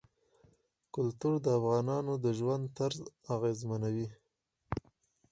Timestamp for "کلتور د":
0.95-1.47